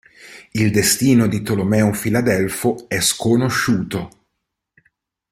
Il 0.55 0.71
destino 0.71 1.27
di 1.27 1.43
Tolomeo 1.43 1.93
Filadelfo 1.93 2.89
è 2.89 2.99
sconosciuto. 2.99 4.09